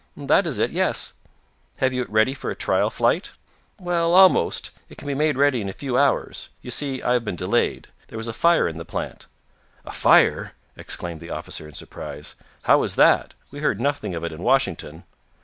[0.17, 1.13] "That is it yes.
[1.75, 3.33] Have you it ready for a trial flight?"
[3.79, 4.71] "Well, almost.
[4.89, 6.49] It can be made ready in a few hours.
[6.63, 7.87] You see, I have been delayed.
[8.07, 9.27] There was a fire in the plant."
[9.85, 12.33] "A fire!" exclaimed the officer in surprise.
[12.63, 13.35] "How was that?
[13.51, 15.03] We heard nothing of it in Washington."